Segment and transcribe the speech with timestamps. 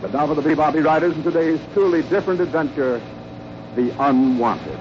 [0.00, 3.02] But now for the Bobby Riders in today's truly different adventure,
[3.76, 4.78] The Unwanted.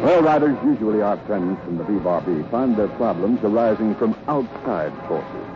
[0.00, 5.46] Well, riders, usually our friends from the BBB, find their problems arising from outside forces.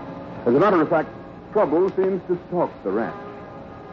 [0.47, 1.11] As a matter of fact,
[1.53, 3.15] trouble seems to stalk the ranch.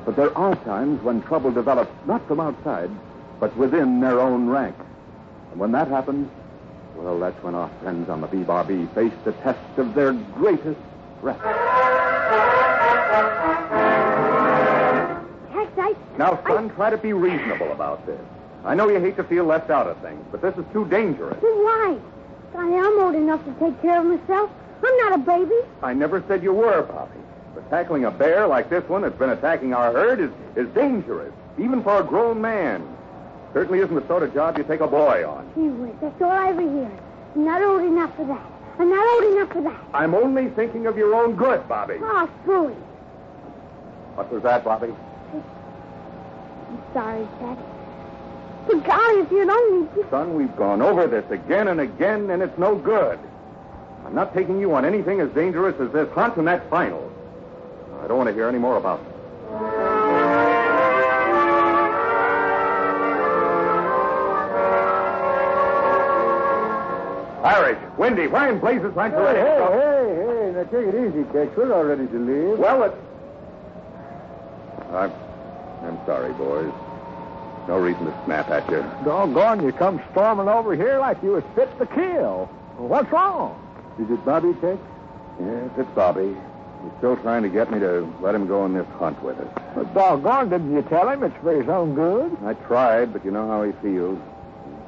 [0.06, 2.90] But there are times when trouble develops not from outside,
[3.40, 4.84] but within their own ranks.
[5.52, 6.28] And when that happens,
[7.02, 10.80] well, that's when our friends on the BBB face the test of their greatest
[11.18, 11.42] strength.
[15.54, 15.96] Tex, I...
[16.18, 18.20] Now, son, try to be reasonable about this.
[18.66, 21.38] I know you hate to feel left out of things, but this is too dangerous.
[21.42, 21.98] Then why?
[22.52, 24.50] Golly, I'm old enough to take care of myself.
[24.84, 25.56] I'm not a baby.
[25.82, 27.20] I never said you were, Bobby.
[27.56, 31.34] But tackling a bear like this one that's been attacking our herd is, is dangerous,
[31.58, 32.86] even for a grown man.
[33.54, 35.50] Certainly isn't the sort of job you take a boy on.
[35.56, 36.92] Gee whiz, that's all I ever hear.
[37.36, 38.46] I'm not old enough for that.
[38.78, 39.84] I'm not old enough for that.
[39.94, 41.96] I'm only thinking of your own good, Bobby.
[42.00, 42.24] Oh,
[42.68, 42.76] it.
[44.16, 44.94] What was that, Bobby?
[45.34, 47.62] I'm sorry, Tex.
[48.68, 49.88] But golly, if you'd only...
[50.10, 53.20] Son, we've gone over this again and again, and it's no good.
[54.06, 57.12] I'm not taking you on anything as dangerous as this hunt, and that's final.
[58.04, 59.89] I don't want to hear any more about it.
[67.44, 69.40] Irish, Windy, why in blazes aren't you ready?
[69.40, 69.72] to go?
[69.72, 71.56] hey, hey, now take it easy, Tex.
[71.56, 72.60] We're all ready to leave.
[72.60, 72.94] Well, it...
[74.92, 75.12] I'm,
[75.84, 76.72] I'm sorry, boys.
[77.68, 78.82] No reason to snap at you.
[79.06, 82.48] Doggone, you come storming over here like you was fit to kill.
[82.78, 83.56] What's wrong?
[84.00, 84.80] Is it Bobby, Tex?
[85.40, 86.36] Yes, it's Bobby.
[86.84, 89.48] He's still trying to get me to let him go on this hunt with us.
[89.76, 92.38] But doggone, didn't you tell him it's for his own good?
[92.44, 94.18] I tried, but you know how he feels.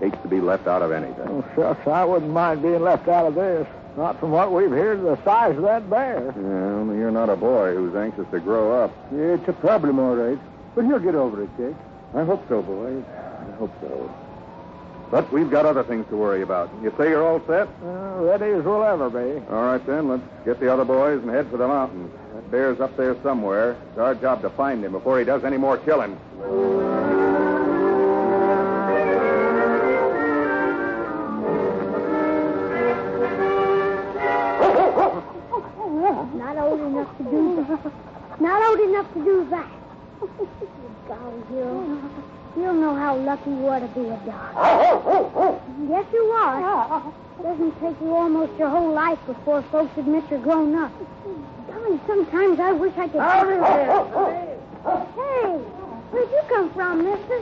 [0.02, 1.28] Hates to be left out of anything.
[1.28, 3.68] Oh, shucks, I wouldn't mind being left out of this.
[3.96, 6.34] Not from what we've heard of the size of that bear.
[6.36, 8.92] Yeah, only you're not a boy who's anxious to grow up.
[9.14, 10.40] Yeah, it's a problem, all right.
[10.74, 11.76] But he'll get over it, Dick.
[12.16, 13.04] I hope so, boys.
[13.08, 14.14] I hope so.
[15.12, 16.72] But we've got other things to worry about.
[16.82, 17.68] You say you're all set?
[17.84, 19.46] Uh, ready as we'll ever be.
[19.50, 20.08] All right, then.
[20.08, 22.10] Let's get the other boys and head for the mountains.
[22.34, 23.76] That bear's up there somewhere.
[23.90, 26.18] It's our job to find him before he does any more killing.
[43.12, 44.56] How lucky you are to be a dog.
[44.56, 47.04] Oh, oh, oh, yes, you are.
[47.44, 50.94] Doesn't take you almost your whole life before folks admit you're grown up.
[51.68, 53.20] Golly, sometimes I wish I could...
[53.20, 53.58] Hey,
[56.12, 57.42] where'd you come from, mister?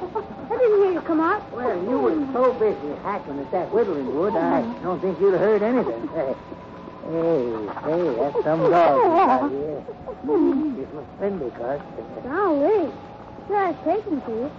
[0.50, 1.52] I didn't hear you come up.
[1.52, 5.42] Well, you were so busy hacking at that whittling wood, I don't think you'd have
[5.42, 6.10] heard anything.
[6.10, 6.34] Hey,
[7.86, 9.84] hey, that's some dog inside here.
[10.82, 11.80] It was friendly, cuz.
[12.24, 12.92] Golly.
[13.48, 14.50] Sure, I've taken to you.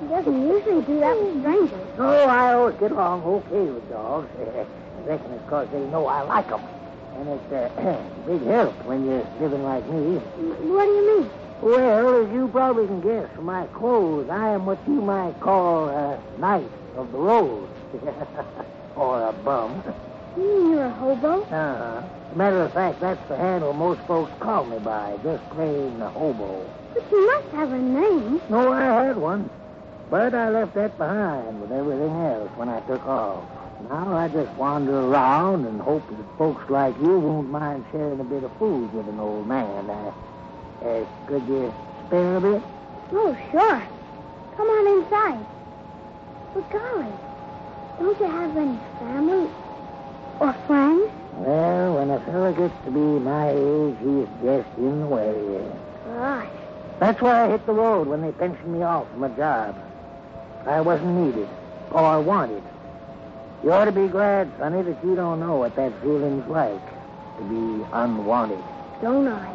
[0.00, 1.88] He doesn't usually do that with strangers.
[1.98, 4.28] Oh, I always get along okay with dogs.
[4.40, 6.60] I reckon it's 'cause they know I like 'em.
[7.16, 7.70] And it's a
[8.26, 10.20] big help when you're living like me.
[10.40, 11.30] Mm, what do you mean?
[11.60, 15.88] Well, as you probably can guess from my clothes, I am what you might call
[15.88, 17.68] a knight of the road.
[18.96, 19.82] or a bum.
[20.36, 21.42] You mean you're a hobo?
[21.42, 22.02] Uh-huh.
[22.34, 26.64] Matter of fact, that's the handle most folks call me by, just plain hobo.
[26.94, 28.40] But you must have a name.
[28.48, 29.50] No, I had one.
[30.10, 33.44] But I left that behind with everything else when I took off.
[33.88, 38.24] Now I just wander around and hope that folks like you won't mind sharing a
[38.24, 39.88] bit of food with an old man.
[39.88, 40.12] Uh,
[40.84, 41.72] uh, could you
[42.06, 42.62] spare a bit?
[43.12, 43.82] Oh, sure.
[44.56, 45.46] Come on inside.
[46.54, 47.12] But golly,
[48.00, 49.48] don't you have any family
[50.40, 51.08] or friends?
[51.34, 55.62] Well, when a fella gets to be my age, he's just in the way.
[56.04, 56.48] Gosh.
[56.98, 59.76] That's why I hit the road when they pensioned me off from a job.
[60.66, 61.48] I wasn't needed
[61.90, 62.62] or wanted.
[63.62, 66.80] You ought to be glad, Sonny, that you don't know what that feeling's like
[67.38, 68.62] to be unwanted.
[69.02, 69.54] Don't I?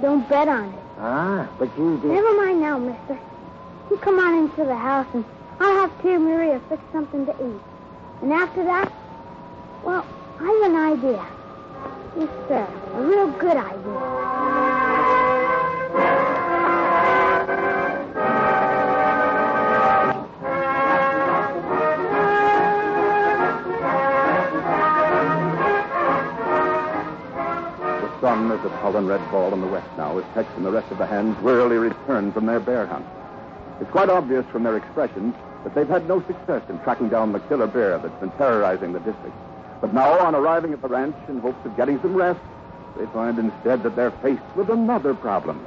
[0.00, 0.80] Don't bet on it.
[0.98, 2.08] Ah, but you do.
[2.08, 3.18] Never mind now, mister.
[3.90, 5.24] You come on into the house and
[5.60, 7.60] I'll have Tia Maria fix something to eat.
[8.22, 8.92] And after that,
[9.84, 10.06] well,
[10.40, 11.26] I have an idea.
[12.18, 12.66] Yes, sir.
[12.94, 14.53] A real good idea.
[28.34, 30.70] The is a dull and red ball in the west now as Tex and the
[30.72, 33.06] rest of the hands wearily return from their bear hunt.
[33.80, 37.38] It's quite obvious from their expressions that they've had no success in tracking down the
[37.38, 39.36] killer bear that's been terrorizing the district.
[39.80, 42.40] But now, on arriving at the ranch in hopes of getting some rest,
[42.98, 45.64] they find instead that they're faced with another problem.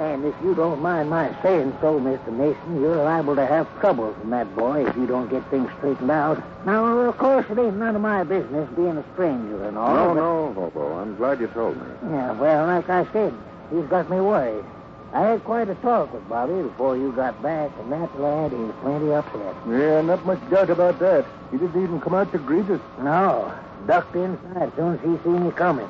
[0.00, 2.32] And if you don't mind my saying so, Mr.
[2.32, 6.10] Mason, you're liable to have trouble from that boy if you don't get things straightened
[6.10, 6.42] out.
[6.64, 9.94] Now, of course, it ain't none of my business being a stranger and all.
[9.94, 10.98] No, but- no, Hobo.
[10.98, 11.82] I'm glad you told me.
[12.10, 13.34] Yeah, well, like I said,
[13.70, 14.64] he's got me worried.
[15.12, 18.72] I had quite a talk with Bobby before you got back, and that lad is
[18.80, 19.54] plenty upset.
[19.68, 21.26] Yeah, not much doubt about that.
[21.50, 22.80] He didn't even come out to greet us.
[23.02, 23.52] No,
[23.86, 25.88] ducked inside as soon as he seen you coming.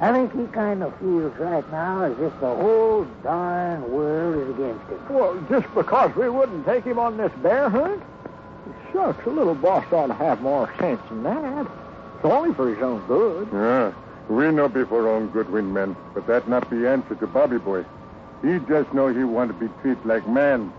[0.00, 4.54] I think he kind of feels right now as if the whole darn world is
[4.54, 4.98] against him.
[5.10, 8.02] Well, just because we wouldn't take him on this bear hunt?
[8.92, 11.66] Shucks, a little boss ought to have more sense than that.
[12.16, 13.48] It's only for his own good.
[13.52, 13.92] Yeah,
[14.30, 17.58] we know be for own good win men, but that not be answer to Bobby
[17.58, 17.84] boy.
[18.42, 20.72] He just know he want to be treated like man,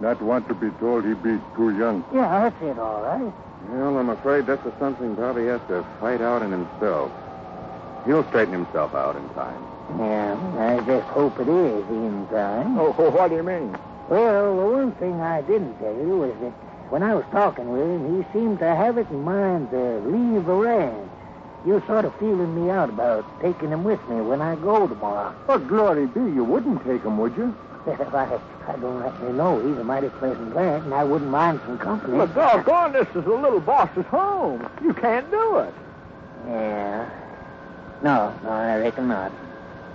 [0.00, 2.04] not want to be told he be too young.
[2.12, 3.32] Yeah, that's it, all right.
[3.70, 7.10] Well, I'm afraid that's is something Bobby has to fight out in himself.
[8.06, 9.62] He'll straighten himself out in time.
[9.98, 12.78] Yeah, I just hope it is in time.
[12.78, 13.76] Oh, oh, what do you mean?
[14.08, 16.52] Well, the one thing I didn't tell you was that
[16.90, 20.46] when I was talking with him, he seemed to have it in mind to leave
[20.46, 21.10] the ranch.
[21.66, 25.34] You're sort of feeling me out about taking him with me when I go tomorrow.
[25.48, 27.54] But glory be, you wouldn't take him, would you?
[27.88, 28.38] If I,
[28.68, 31.78] I don't let me know he's a mighty pleasant lad, and I wouldn't mind some
[31.78, 32.18] company.
[32.18, 34.68] But doggone, this is the little boss's home.
[34.82, 35.74] You can't do it.
[36.46, 37.25] Yeah.
[38.06, 39.32] No, no, I reckon not.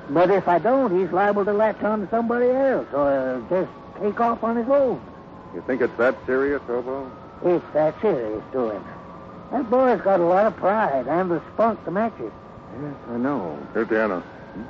[0.09, 3.71] But if I don't, he's liable to latch on to somebody else or just
[4.01, 5.01] take off on his own.
[5.55, 7.09] You think it's that serious, Hobo?
[7.45, 8.83] It's that serious to him.
[9.53, 12.33] That boy's got a lot of pride and the spunk to match it.
[12.81, 13.57] Yes, I know.
[13.71, 14.21] Here, Diana.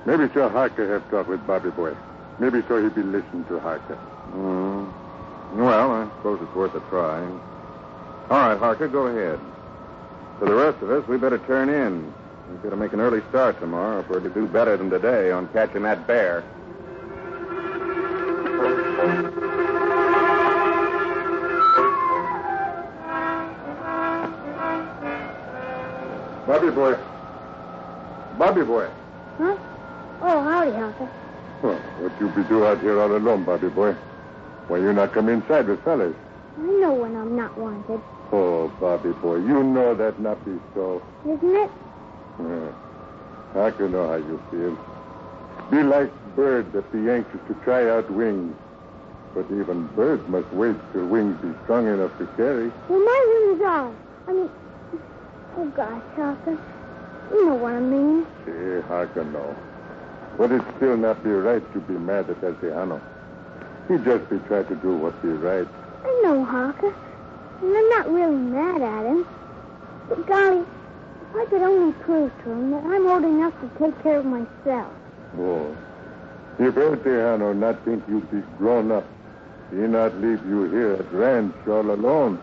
[0.06, 1.96] Maybe so Harka have talked with Bobby boy.
[2.38, 3.98] Maybe so he'd be listening to Harka.
[4.36, 4.94] Mm.
[5.56, 7.22] Well, I suppose it's worth a try.
[8.30, 9.40] All right, Harka, go ahead.
[10.38, 12.14] For the rest of us, we better turn in.
[12.50, 15.32] We've got to make an early start tomorrow if we're to do better than today
[15.32, 16.44] on catching that bear.
[26.48, 26.96] Bobby boy.
[28.38, 28.90] Bobby boy.
[29.38, 29.56] Huh?
[30.22, 31.10] Oh, howdy, Harka.
[31.64, 33.94] Well, what you be do out here all alone, Bobby boy?
[34.68, 36.16] Why you not come inside with fellas?
[36.58, 38.02] I know when I'm not wanted,
[38.34, 41.02] Oh, Bobby boy, you know that not be so.
[41.26, 41.70] isn't it?
[42.40, 42.72] Yeah.
[43.64, 44.78] I can know how you feel.
[45.70, 48.56] Be like bird that be anxious to try out wings.
[49.34, 52.72] But even birds must wait till wings be strong enough to carry.
[52.90, 53.94] Well, my wings are.
[54.28, 54.50] I mean,
[55.58, 56.58] oh gosh, Harka.
[57.32, 58.26] You know what I mean.
[58.46, 59.56] See, I can know.
[60.38, 63.00] But it still not be right to be mad at Eltiano.
[63.88, 65.68] He just be trying to do what be right.
[66.04, 66.94] I know, Harka.
[67.62, 69.26] And I'm not really mad at him.
[70.10, 70.66] But golly,
[71.32, 74.26] if I could only prove to him that I'm old enough to take care of
[74.26, 74.92] myself.
[75.38, 75.76] Oh.
[76.60, 79.06] If Eltiano not think you be grown up,
[79.72, 82.40] he not leave you here at ranch all alone.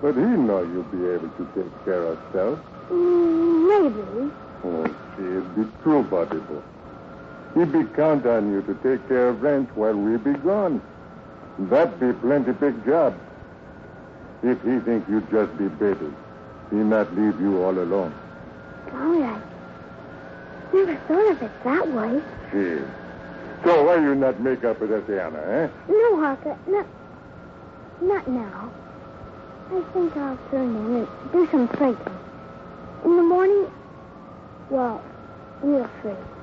[0.00, 2.58] But he know you be able to take care of self.
[2.88, 4.32] Mm, maybe.
[4.64, 6.62] Oh, see, it be true, Bobby boy.
[7.54, 10.80] He be count on you to take care of ranch while we be gone.
[11.58, 13.18] That be plenty big job.
[14.42, 16.10] If he think you just be baby,
[16.70, 18.14] he not leave you all alone.
[18.90, 19.40] Golly, I
[20.72, 22.22] never thought of it that way.
[22.52, 22.84] Gee.
[23.64, 25.68] So why you not make up with Etiana, eh?
[25.88, 26.86] No, Harka, not,
[28.00, 28.72] not now.
[29.72, 32.18] I think I'll turn in and do some thinking.
[33.04, 33.66] In the morning,
[34.70, 35.02] well,
[35.62, 36.39] we'll see.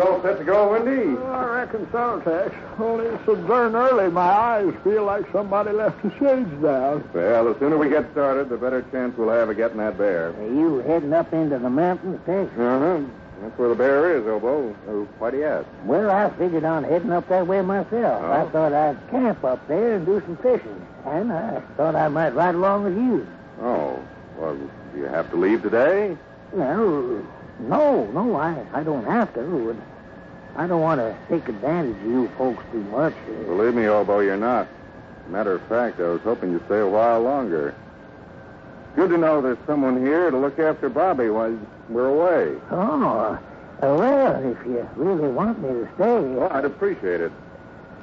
[0.00, 1.14] Boys all set to go, Windy?
[1.18, 2.54] Oh, I reckon so, Tex.
[2.78, 7.08] Only it's so darn early, my eyes feel like somebody left the shades down.
[7.12, 10.30] Well, the sooner we get started, the better chance we'll have of getting that bear.
[10.30, 12.50] Are you heading up into the mountains, Tex?
[12.58, 13.00] Uh-huh.
[13.42, 14.74] That's where the bear is, Hobo.
[14.88, 15.66] Oh, why do you ask?
[15.84, 18.22] Well, I figured on heading up that way myself.
[18.24, 18.32] Oh.
[18.32, 20.86] I thought I'd camp up there and do some fishing.
[21.04, 23.26] And I thought I might ride along with you.
[23.60, 24.02] Oh,
[24.38, 26.16] well, do you have to leave today?
[26.52, 27.22] Well,
[27.68, 29.76] no, no, I, I don't have to.
[30.56, 33.14] I don't want to take advantage of you folks too much.
[33.46, 34.68] Believe me, Hobo, you're not.
[35.28, 37.74] Matter of fact, I was hoping you'd stay a while longer.
[38.96, 41.56] Good to know there's someone here to look after Bobby while
[41.88, 42.60] we're away.
[42.70, 43.38] Oh,
[43.82, 46.20] uh, well, if you really want me to stay.
[46.20, 47.32] Well, I'd appreciate it.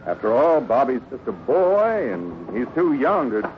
[0.05, 3.51] After all, Bobby's just a boy, and he's too young to.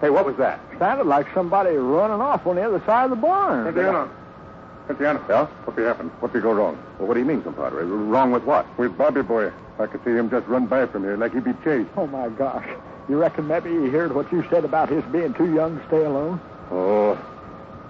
[0.00, 0.60] Hey, what was that?
[0.78, 3.74] Sounded like somebody running off on the other side of the barn.
[3.74, 4.08] Diana.
[4.88, 5.20] Etienne.
[5.28, 5.46] Yeah?
[5.64, 6.10] What happened?
[6.20, 6.78] What did go wrong?
[6.98, 7.84] Well, what do you mean, compadre?
[7.84, 8.66] Wrong with what?
[8.78, 9.52] With Bobby Boy.
[9.78, 11.90] I could see him just run by from here like he'd be chased.
[11.96, 12.66] Oh, my gosh.
[13.08, 16.04] You reckon maybe he heard what you said about his being too young to stay
[16.04, 16.40] alone?
[16.70, 17.12] Oh,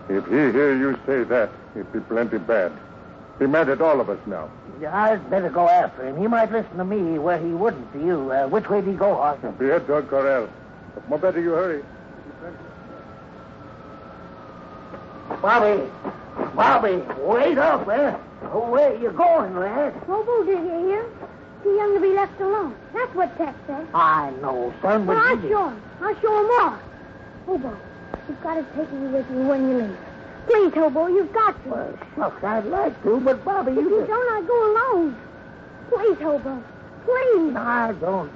[0.08, 2.72] if he hear you say that, it'd be plenty bad.
[3.38, 4.50] He mad at all of us now.
[4.86, 6.16] I'd better go after him.
[6.18, 8.30] He might listen to me where he wouldn't to you.
[8.30, 9.52] Uh, which way did he go, Arthur?
[9.52, 10.48] Be head toward Corral.
[10.94, 11.82] But more better you hurry.
[15.40, 15.82] Bobby!
[16.56, 18.12] Bobby, wait up, eh?
[18.48, 19.92] Where you going, lad?
[20.06, 21.04] Hobo, did you hear?
[21.62, 22.74] Too young to be left alone.
[22.94, 23.86] That's what Tex said.
[23.92, 25.16] I know, son, but...
[25.16, 25.82] Well, I'll show him.
[26.00, 26.78] I'll show him all.
[27.44, 27.76] Hobo,
[28.26, 29.98] you've got to take me with you when you leave.
[30.46, 31.68] Please, Hobo, you've got to.
[31.68, 34.00] Well, shucks, I'd like to, but Bobby, if you...
[34.00, 35.16] you don't, I'll go alone.
[35.90, 36.62] Please, Hobo.
[37.04, 37.54] Please.
[37.54, 38.32] I don't...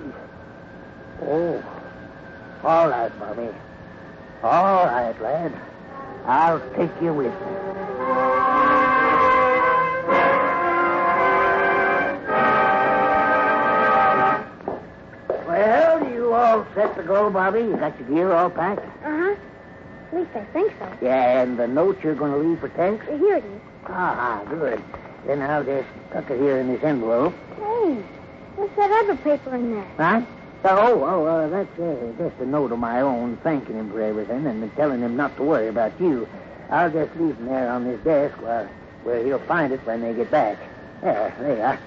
[1.23, 1.65] Oh.
[2.65, 3.49] All right, Bobby.
[4.43, 5.53] All right, lad.
[6.27, 7.90] I'll take you with me.
[16.75, 17.61] Set to go, Bobby?
[17.61, 18.85] You got your gear all packed?
[19.05, 19.35] Uh-huh.
[20.13, 20.93] At least I think so.
[21.01, 23.05] Yeah, and the note you're going to leave for Tex?
[23.07, 23.61] Here it is.
[23.87, 24.83] Ah, good.
[25.27, 27.35] Then I'll just tuck it here in this envelope.
[27.57, 28.03] Hey,
[28.57, 29.87] what's that other paper in there?
[29.97, 30.23] Huh?
[30.65, 34.47] Oh, oh, uh, that's uh, just a note of my own, thanking him for everything
[34.47, 36.29] and telling him not to worry about you.
[36.71, 38.69] I'll just leave him there on his desk where,
[39.05, 40.59] where he'll find it when they get back.
[41.01, 41.79] There, there you are.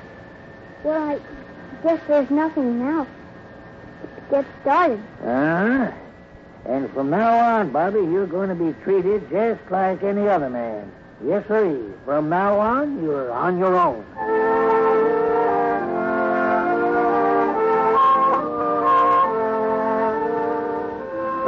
[0.83, 3.05] Well, I guess there's nothing now.
[4.33, 4.99] Get started.
[5.21, 5.91] Uh-huh.
[6.65, 10.91] And from now on, Bobby, you're going to be treated just like any other man.
[11.23, 11.93] Yes, sir.
[12.03, 14.03] From now on, you're on your own.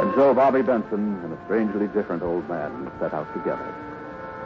[0.00, 3.74] And so Bobby Benson and a strangely different old man set out together.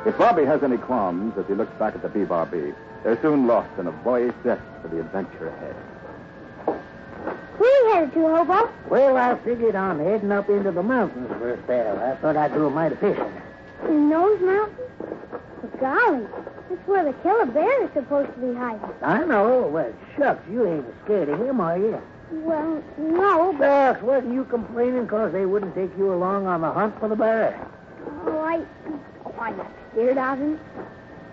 [0.06, 2.72] If Bobby has any qualms as he looks back at the B-Bar-B,
[3.04, 5.76] they're soon lost in a boyish zest for the adventure ahead.
[7.92, 8.70] Headed to, Hobo?
[8.88, 11.98] Well, I figured on heading up into the mountains for a spell.
[11.98, 13.32] I thought I'd do a mite of fishing.
[13.88, 14.78] In those mountains?
[15.00, 16.26] Well, golly,
[16.68, 18.80] that's where the killer bear is supposed to be hiding.
[19.02, 19.62] I know.
[19.66, 22.00] Well, shucks, you ain't scared of him, are you?
[22.30, 26.70] Well, no, but Shucks, wasn't you complaining 'cause they wouldn't take you along on the
[26.70, 27.58] hunt for the bear?
[28.26, 28.60] oh, I,
[29.26, 30.60] oh, I'm not scared of him.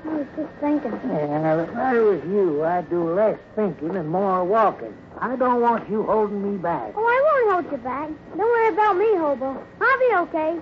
[0.05, 0.91] I was just thinking.
[1.09, 4.93] Yeah, if I was you, I'd do less thinking and more walking.
[5.19, 6.93] I don't want you holding me back.
[6.95, 8.09] Oh, I won't hold you back.
[8.35, 9.63] Don't worry about me, Hobo.
[9.81, 10.59] I'll be okay.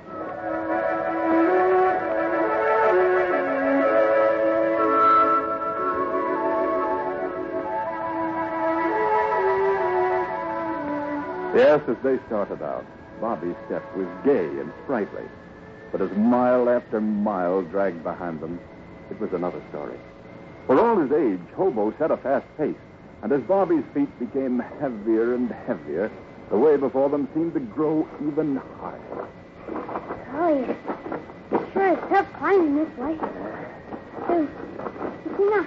[11.55, 12.85] Yes, as they started out,
[13.21, 15.23] Bobby's step was gay and sprightly.
[15.91, 18.59] But as mile after mile dragged behind them,
[19.11, 19.97] it was another story.
[20.67, 22.75] For all his age, Hobo set a fast pace,
[23.21, 26.11] and as Bobby's feet became heavier and heavier,
[26.49, 29.27] the way before them seemed to grow even higher.
[30.31, 30.75] Golly,
[31.51, 33.17] it sure is tough climbing this way.
[34.27, 34.49] Do
[35.43, 35.65] you know,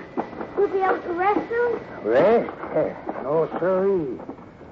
[0.57, 1.81] we'll be able to rest soon?
[2.05, 2.53] Rest?
[3.23, 4.19] No, sirree.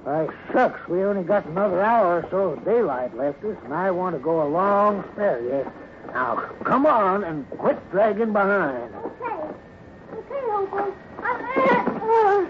[0.03, 3.91] Why, shucks, we only got another hour or so of daylight left us, and I
[3.91, 5.67] want to go a long spell yet.
[6.17, 8.91] Now, come on and quit dragging behind.
[8.95, 9.53] Okay.
[10.13, 10.91] Okay, Hobo.
[11.21, 11.37] I'm
[11.99, 12.47] Golly.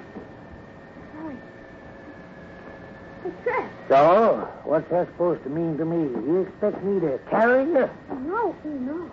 [3.26, 3.90] I tripped.
[3.90, 5.98] So, what's that supposed to mean to me?
[5.98, 7.90] You expect me to carry you?
[8.10, 9.12] No, no.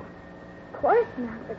[0.72, 1.56] Of course not, but...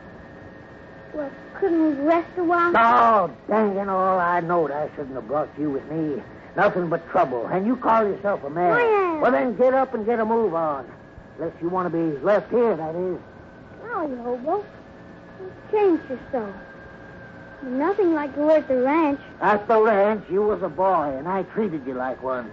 [1.12, 2.72] Well, couldn't we rest a while?
[2.74, 6.22] Oh, dang it all, I knowed I shouldn't have brought you with me.
[6.56, 7.46] Nothing but trouble.
[7.48, 8.72] And you call yourself a man.
[8.72, 9.20] I am.
[9.20, 10.90] Well, then get up and get a move on.
[11.38, 13.18] Unless you want to be left here, that is.
[13.82, 14.64] Golly, Hobo.
[15.40, 16.54] You've changed yourself.
[17.62, 19.20] You're nothing like you were at the ranch.
[19.40, 22.50] At the ranch, you was a boy, and I treated you like one.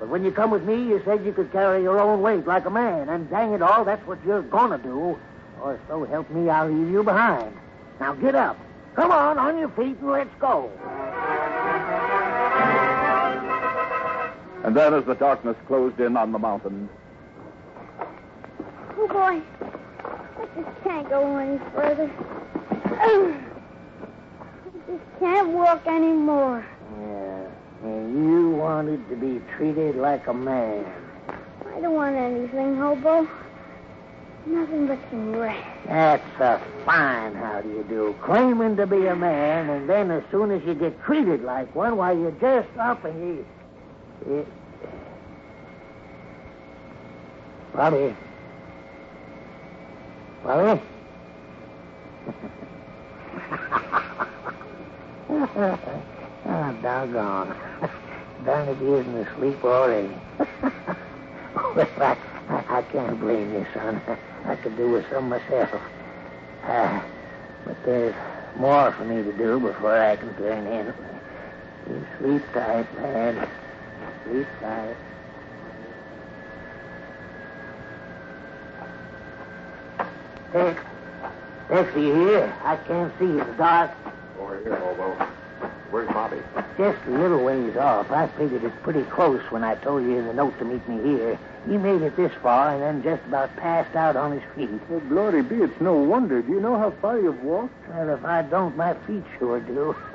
[0.00, 2.64] But when you come with me, you said you could carry your own weight like
[2.64, 3.08] a man.
[3.08, 5.18] And dang it all, that's what you're going to do.
[5.60, 7.54] Or so help me, I'll leave you behind.
[7.98, 8.56] Now get up.
[8.94, 10.70] Come on, on your feet, and let's go.
[14.64, 16.88] And then, as the darkness closed in on the mountain,
[19.10, 19.42] Oh, boy.
[20.00, 22.10] I just can't go any further.
[22.84, 23.34] I
[24.86, 26.64] just can't walk anymore.
[27.00, 27.48] Yeah,
[27.84, 30.84] and you wanted to be treated like a man.
[31.28, 33.28] I don't want anything, Hobo.
[34.46, 35.66] Nothing but some rest.
[35.86, 38.16] That's a fine how do you do.
[38.22, 41.96] Claiming to be a man, and then as soon as you get treated like one,
[41.96, 43.46] why, you just up and you...
[44.26, 44.46] you...
[47.74, 48.14] Bobby.
[50.42, 50.80] Bobby?
[56.46, 57.56] oh, doggone.
[58.44, 60.14] Darn it, he isn't asleep already.
[60.38, 62.16] well, I,
[62.48, 64.00] I, I, can't blame you, son.
[64.44, 65.82] I could do with some myself.
[66.62, 67.00] Uh,
[67.64, 68.14] but there's
[68.56, 70.94] more for me to do before I can turn in.
[71.88, 73.48] You sleep tight, lad.
[74.24, 74.96] Sleep tight.
[80.52, 80.82] Tex,
[81.68, 82.54] Tex, are you here?
[82.64, 83.26] I can't see.
[83.26, 83.90] It's dark.
[84.40, 85.12] Over here, Hobo.
[85.90, 86.38] Where's Bobby?
[86.78, 88.10] Just a little ways off.
[88.10, 91.02] I figured it's pretty close when I told you in the note to meet me
[91.02, 91.38] here.
[91.66, 94.70] He made it this far and then just about passed out on his feet.
[94.88, 96.40] Well, oh, glory be, it's no wonder.
[96.40, 97.74] Do you know how far you've walked?
[97.90, 99.94] Well, if I don't, my feet sure do.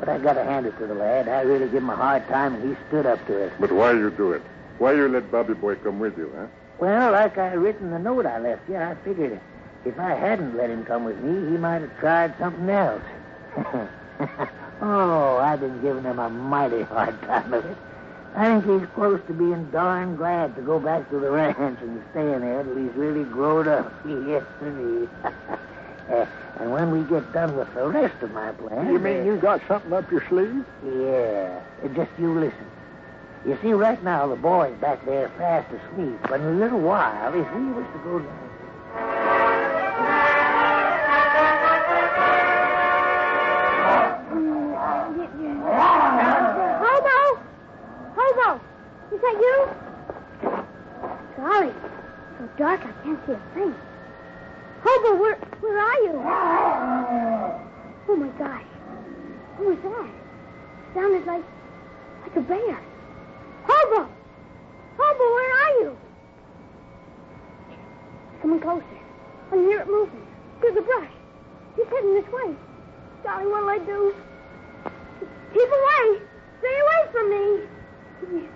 [0.00, 1.28] but I gotta hand it to the lad.
[1.28, 3.52] I really give him a hard time, and he stood up to it.
[3.60, 4.42] But why you do it?
[4.78, 6.46] Why you let Bobby Boy come with you, huh?
[6.78, 9.40] Well, like I written the note I left you, I figured
[9.84, 13.02] if I hadn't let him come with me, he might have tried something else.
[14.80, 17.76] oh, I've been giving him a mighty hard time of it.
[18.36, 22.02] I think he's close to being darn glad to go back to the ranch and
[22.12, 23.92] staying there till he's really grown up.
[24.06, 25.08] Yes, me.
[25.24, 26.26] uh,
[26.60, 28.88] and when we get done with the rest of my plans...
[28.90, 30.64] You mean you got something up your sleeve?
[30.84, 31.60] Yeah.
[31.82, 32.66] Uh, just you listen.
[33.46, 37.28] You see, right now the boy's back there fast asleep, but in a little while,
[37.28, 38.48] if we was to go down...
[46.84, 47.40] Hobo!
[48.16, 48.60] Hobo!
[49.14, 49.56] Is that you?
[51.36, 51.72] Golly,
[52.38, 53.74] so dark I can't see a thing.
[54.82, 56.12] Hobo, where where are you?
[58.08, 58.64] Oh my gosh.
[59.56, 60.10] What was that?
[60.94, 61.44] Sounded like
[62.22, 62.80] like a bear.
[63.66, 64.08] Hobo!
[64.98, 65.96] Hobo, where are you?
[68.60, 68.98] Coming closer.
[69.52, 70.26] I hear it moving.
[70.60, 71.10] Through the brush.
[71.76, 72.54] He's heading this way.
[73.22, 74.14] Golly, what'll I do?
[75.52, 76.22] Keep away!
[76.58, 78.48] Stay away from me!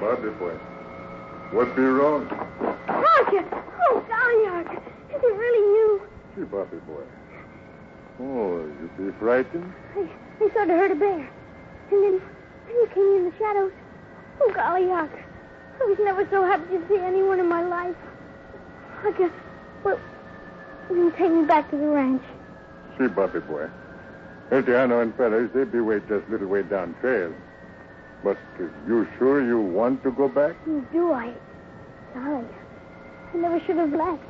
[0.00, 0.54] Bobby Boy.
[1.50, 2.28] What be wrong?
[2.88, 3.44] Roger!
[3.88, 4.82] Oh, golly, Roger.
[5.10, 6.02] Is it really you?
[6.36, 7.02] See, Bobby Boy.
[8.20, 9.72] Oh, you be frightened?
[9.96, 10.08] I,
[10.40, 11.30] I sort of heard a bear.
[11.90, 12.20] And then,
[12.66, 13.72] then you came in the shadows.
[14.40, 15.23] Oh, golly.
[15.80, 17.96] I was never so happy to see anyone in my life.
[19.02, 19.30] Roger,
[19.82, 19.98] well,
[20.90, 22.22] you can take me back to the ranch.
[22.98, 23.68] See, Bobby Boy.
[24.50, 27.32] Eltiano and fellas, they be way just a little way down trail.
[28.22, 28.38] But
[28.86, 30.56] you sure you want to go back?
[30.64, 31.32] Do I?
[32.14, 32.44] Golly,
[33.32, 34.22] I never should have left.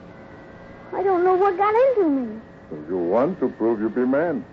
[0.93, 2.41] I don't know what got into me.
[2.89, 4.45] You want to prove you be man.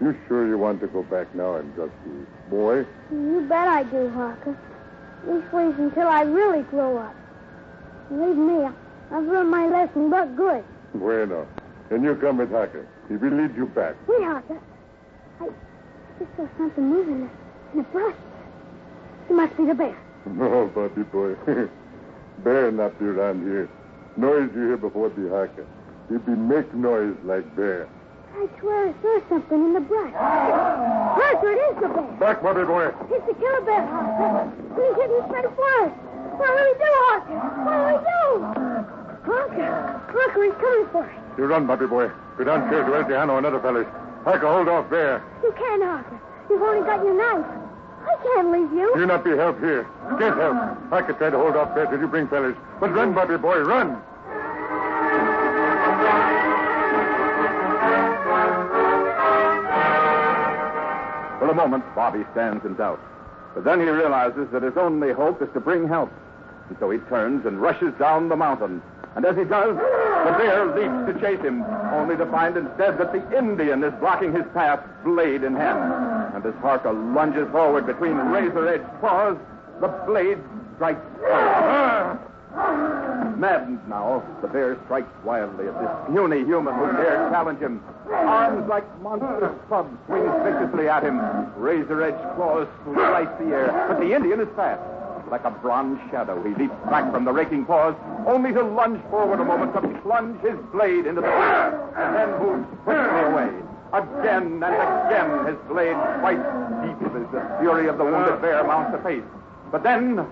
[0.00, 2.10] You sure you want to go back now and just be
[2.50, 2.84] boy?
[3.10, 4.56] You bet I do, Harka.
[5.26, 7.14] Leastways until I really grow up.
[8.10, 8.68] Believe me,
[9.10, 10.64] I've learned my lesson but good.
[10.94, 11.46] Bueno.
[11.90, 12.84] Then you come with Harka.
[13.08, 13.94] He will lead you back.
[14.08, 14.58] Wait, Harka.
[15.40, 15.48] I
[16.18, 17.30] just saw something moving in the,
[17.72, 18.16] in the brush.
[19.28, 19.96] It must be the bear.
[20.26, 21.34] No, Bobby boy.
[22.38, 23.68] bear not be around here.
[24.16, 25.66] Noise you hear before be Harka.
[26.08, 27.88] He be make noise like bear.
[28.34, 30.12] I swear I saw something in the brush.
[30.12, 32.16] Harka, it is the bear.
[32.18, 32.90] Back, Bobby boy.
[33.10, 34.50] It's the killer bear, Harka.
[34.74, 35.92] He's hitting straight for us.
[36.34, 37.34] What do we do, Harka?
[37.64, 38.24] What do we do?
[39.30, 39.66] Harka,
[40.10, 41.38] Harka, he's coming for us.
[41.38, 42.10] You run, Bobby boy.
[42.36, 43.86] Go here to Eltiano and other fellas.
[44.24, 45.22] Harka, hold off bear.
[45.42, 46.18] You can't, Harka.
[46.50, 47.46] You've only got your knife.
[48.04, 48.92] I can't leave you.
[48.96, 49.86] You'll not be help here.
[50.18, 50.56] Get help.
[50.92, 52.56] I could try to hold off bear till you bring fellas.
[52.80, 54.02] But run, Bobby boy, run.
[61.54, 62.98] A moment, Bobby stands in doubt.
[63.54, 66.10] But then he realizes that his only hope is to bring help.
[66.68, 68.82] And so he turns and rushes down the mountain.
[69.14, 71.62] And as he does, the bear leaps to chase him,
[71.92, 76.34] only to find instead that the Indian is blocking his path, blade in hand.
[76.34, 79.36] And as Harka lunges forward between razor-edged paws,
[79.80, 80.40] the blade
[80.74, 81.06] strikes.
[83.36, 87.82] Maddened now, the bear strikes wildly at this puny human who dares challenge him.
[88.10, 91.20] Arms like monstrous clubs swing viciously at him.
[91.56, 94.80] Razor-edged claws slice the air, but the Indian is fast.
[95.30, 97.94] Like a bronze shadow, he leaps back from the raking paws,
[98.26, 102.38] only to lunge forward a moment to plunge his blade into the bear, and then
[102.38, 103.50] moves quickly away.
[103.92, 106.44] Again and again, his blade bites
[106.84, 109.24] deep as the fury of the wounded bear mounts apace.
[109.72, 110.26] But then,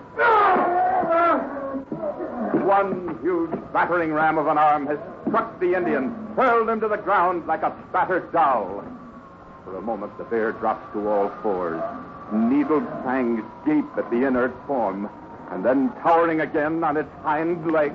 [2.52, 6.96] one huge battering ram of an arm has struck the Indian, hurled him to the
[6.96, 8.84] ground like a battered doll.
[9.64, 11.82] For a moment, the bear drops to all fours.
[12.32, 15.08] Needled fangs gape at the inert form,
[15.50, 17.94] and then towering again on its hind legs,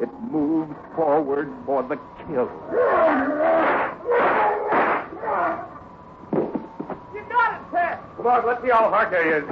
[0.00, 1.96] it moves forward for the
[2.28, 2.50] kill.
[7.12, 7.98] You got it, Ted.
[8.16, 9.44] Come on, let's see how hard he is.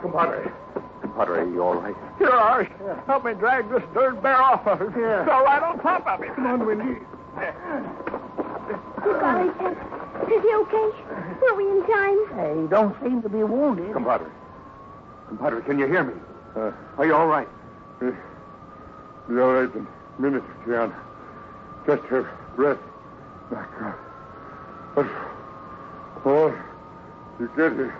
[0.00, 0.50] Compadre.
[1.14, 1.94] Compadre, you all right?
[2.18, 2.70] Here, Irish.
[3.06, 4.92] Help me drag this dirty bear off of him.
[5.00, 5.24] Yeah.
[5.24, 6.34] So right on top of him.
[6.34, 6.98] Come on, Windy.
[9.20, 9.76] Golly, Ted.
[10.32, 10.90] Is he okay?
[11.40, 12.18] Were we in time?
[12.34, 13.92] Hey, he don't seem to be wounded.
[13.92, 14.26] Compadre.
[15.28, 16.14] Compadre, can you hear me?
[16.56, 17.48] Uh, Are you all right?
[18.00, 18.06] be,
[19.28, 19.86] be all right in
[20.18, 20.92] a minute, John.
[21.86, 22.78] Just her breath
[23.52, 23.98] back up.
[24.96, 25.06] But,
[26.24, 26.54] oh,
[27.38, 27.94] you get here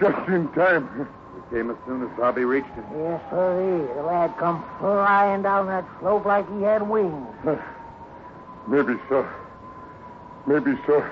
[0.00, 1.08] just in time.
[1.36, 2.84] We came as soon as Bobby reached him.
[2.96, 3.92] Yes, sir.
[3.94, 7.28] The lad come flying down that slope like he had wings.
[8.68, 9.28] Maybe so.
[10.46, 11.04] Maybe so.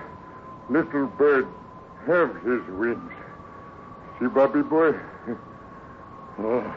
[0.70, 1.46] Little bird
[2.06, 3.12] have his wings.
[4.18, 4.92] See, Bobby boy?
[6.36, 6.74] Oh,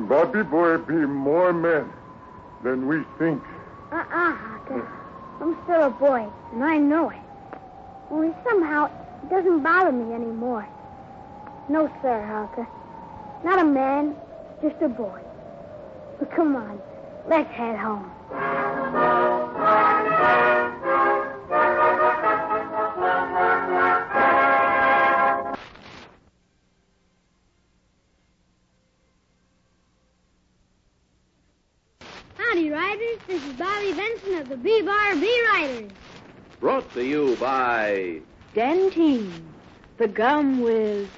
[0.00, 1.92] Bobby boy be more man
[2.64, 3.40] than we think.
[3.92, 4.84] Uh-uh, Harka.
[5.40, 7.16] I'm still a boy, and I know it.
[8.10, 8.86] Only somehow
[9.22, 10.66] it doesn't bother me anymore.
[11.68, 12.64] No, sir, Harka.
[13.44, 14.14] Not a man,
[14.62, 15.20] just a boy.
[16.18, 16.80] But come on,
[17.28, 18.08] let's head home.
[32.36, 33.18] Howdy, Riders.
[33.26, 35.90] This is Bobby Benson of the B-Bar B Riders.
[36.60, 38.20] Brought to you by
[38.54, 39.32] Dentyne,
[39.98, 41.10] the gum with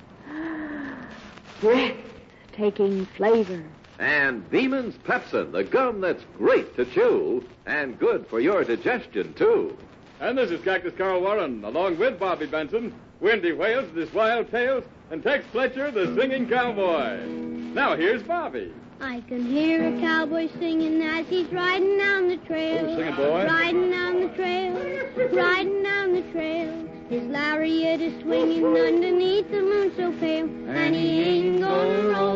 [1.60, 3.64] breathtaking flavor.
[3.98, 9.76] and Beeman's Pepsin, the gum that's great to chew and good for your digestion, too.
[10.20, 14.84] And this is Cactus Carl Warren, along with Bobby Benson, Windy Wales, this Wild Tales,
[15.10, 17.24] and Tex Fletcher, the singing cowboy.
[17.24, 18.72] Now here's Bobby.
[19.00, 22.84] I can hear a cowboy singing as he's riding down the trail.
[22.84, 23.44] Oh, sing it, boy.
[23.46, 26.87] Riding down the trail, riding down the trail.
[27.08, 32.27] His lariat is swinging underneath the moon so pale, and he ain't gonna roam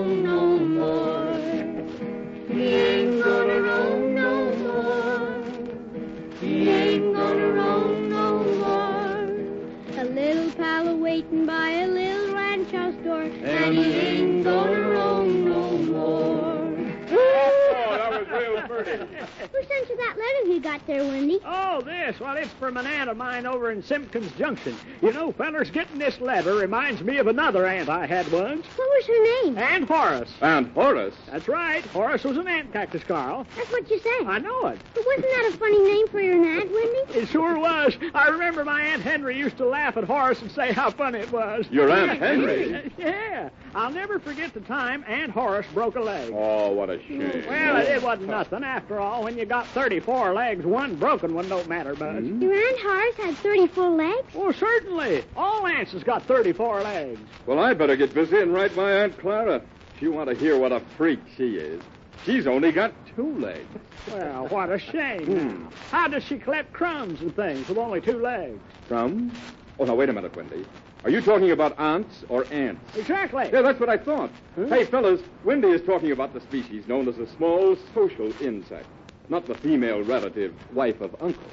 [20.33, 21.41] sent you that letter you got there, Windy?
[21.45, 22.19] Oh, this?
[22.21, 24.77] Well, it's from an aunt of mine over in Simpkins Junction.
[25.01, 28.67] You know, fellers, getting this letter reminds me of another aunt I had once.
[28.77, 29.59] What was her name?
[29.59, 30.33] Aunt Horace.
[30.41, 31.15] And Horace.
[31.31, 31.85] That's right.
[31.87, 33.47] Horace was an ant, Cactus Carl.
[33.57, 34.27] That's what you said.
[34.27, 34.81] I know it.
[34.95, 36.89] But wasn't that a funny name for your aunt, Windy?
[37.23, 37.97] It sure was.
[38.15, 41.31] I remember my Aunt Henry used to laugh at Horace and say how funny it
[41.31, 41.67] was.
[41.71, 42.93] Your Aunt Henry?
[42.99, 43.51] Yeah.
[43.75, 46.31] I'll never forget the time Aunt Horace broke a leg.
[46.35, 47.45] Oh, what a shame.
[47.49, 48.63] Well, it, it wasn't nothing.
[48.65, 52.23] After all, when you got 34 legs, one broken one don't matter much.
[52.23, 52.43] Hmm?
[52.43, 54.29] Your Aunt Horace had 34 legs?
[54.35, 55.25] Oh, certainly.
[55.37, 57.21] All aunts has got 34 legs.
[57.47, 59.63] Well, I'd better get busy and write my Aunt Clara.
[59.97, 61.83] If you want to hear what a freak she is,
[62.25, 63.67] she's only got two legs.
[64.11, 65.27] Well, what a shame.
[65.27, 65.67] Hmm.
[65.91, 68.59] How does she collect crumbs and things with only two legs?
[68.89, 69.33] Crumbs?
[69.79, 70.67] Oh, now, wait a minute, Windy.
[71.05, 72.97] Are you talking about aunts or ants?
[72.97, 73.51] Exactly.
[73.53, 74.31] Yeah, that's what I thought.
[74.55, 78.87] Hey, fellas, Windy is talking about the species known as a small social insect,
[79.29, 81.53] not the female relative, wife of uncles.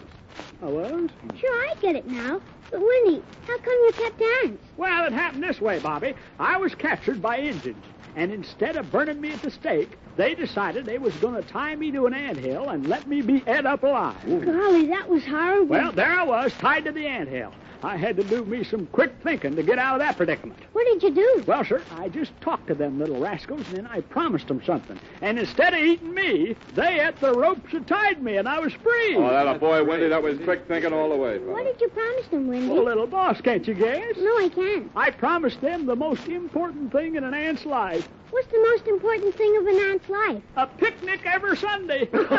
[0.61, 1.09] Oh, was?
[1.39, 2.39] Sure, I get it now.
[2.69, 4.63] But, Windy, how come you kept ants?
[4.77, 6.13] Well, it happened this way, Bobby.
[6.37, 7.83] I was captured by Indians,
[8.15, 11.75] and instead of burning me at the stake, they decided they was going to tie
[11.75, 14.15] me to an anthill and let me be ed up alive.
[14.27, 15.65] Golly, that was horrible.
[15.65, 17.51] Well, there I was, tied to the anthill.
[17.81, 20.59] I had to do me some quick thinking to get out of that predicament.
[20.73, 21.43] what did you do?
[21.47, 24.99] Well, sir, I just talked to them little rascals, and then I promised them something.
[25.21, 28.73] And instead of eating me, they ate the ropes that tied me, and I was
[28.73, 29.15] free.
[29.15, 30.09] Oh, that a boy, Windy.
[30.09, 32.69] That was quick thinking all the way, What did you promise them, Windy?
[32.69, 34.15] Oh, little boss, can't you guess?
[34.17, 34.91] No, I can't.
[34.95, 39.33] I promised them the most important thing in an ant's life What's the most important
[39.35, 40.43] thing of an ant's life?
[40.55, 42.05] a picnic every Sunday.
[42.11, 42.29] That's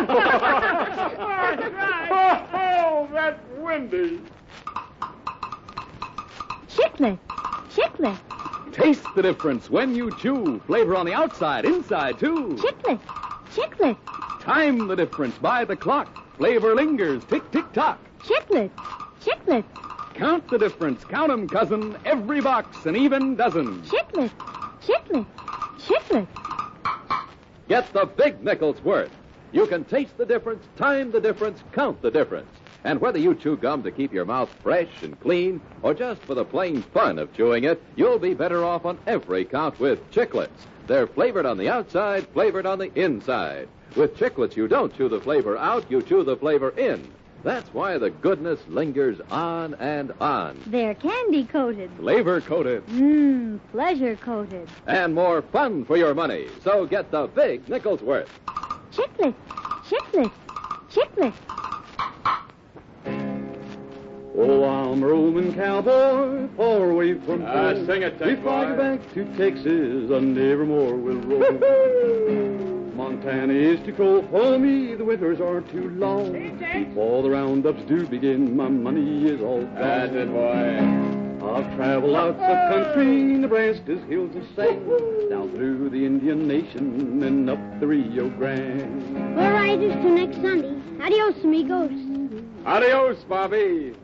[1.19, 2.47] right.
[2.93, 4.21] Oh, that's Windy.
[6.81, 7.19] Chiclet,
[7.75, 8.19] chiclet,
[8.73, 10.61] Taste the difference when you chew.
[10.67, 12.57] Flavor on the outside, inside, too.
[12.59, 12.99] chiclet,
[13.55, 13.97] chiclet,
[14.41, 16.09] Time the difference by the clock.
[16.39, 17.23] Flavor lingers.
[17.25, 17.99] Tick, tick, tock.
[18.23, 18.71] chiclet,
[19.23, 19.65] chiclet,
[20.15, 21.05] Count the difference.
[21.05, 21.97] Count 'em, cousin.
[22.07, 23.83] Every box, an even dozen.
[23.83, 24.31] chiclet,
[24.83, 25.27] chiclet,
[25.79, 26.27] chiclet.
[27.69, 29.11] Get the big nickel's worth.
[29.53, 32.49] You can taste the difference, time the difference, count the difference.
[32.85, 36.35] And whether you chew gum to keep your mouth fresh and clean, or just for
[36.35, 40.49] the plain fun of chewing it, you'll be better off on every count with Chiclets.
[40.87, 43.69] They're flavored on the outside, flavored on the inside.
[43.95, 47.07] With chiclets, you don't chew the flavor out, you chew the flavor in.
[47.43, 50.61] That's why the goodness lingers on and on.
[50.67, 51.91] They're candy coated.
[51.97, 52.85] Flavor coated.
[52.87, 54.69] Mmm, pleasure coated.
[54.87, 56.49] And more fun for your money.
[56.65, 58.29] So get the big nickel's worth.
[58.93, 59.35] Chiclet,
[59.89, 60.33] chiclet,
[60.91, 61.33] chiclet.
[64.43, 67.87] Oh, I'm a roaming cowboy, far away from Ah, home.
[67.87, 71.61] sing it, Tex If I go back to Texas, I never more will roam.
[72.97, 76.33] Montana is too cold for me, the winters are too long.
[76.59, 79.75] Before the roundups do begin, my money is all gone.
[79.75, 81.47] That's it, boy.
[81.47, 87.49] I've traveled lots of country, Nebraska's hills to sing, down through the Indian Nation and
[87.51, 89.37] up the Rio Grande.
[89.37, 90.75] We're riders till next Sunday.
[91.03, 91.93] Adios, amigos.
[92.67, 93.95] Adios, Bobby.